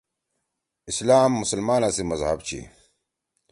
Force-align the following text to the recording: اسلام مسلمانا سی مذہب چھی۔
اسلام 0.91 1.31
مسلمانا 1.41 1.89
سی 1.95 2.03
مذہب 2.09 2.39
چھی۔ 2.47 2.59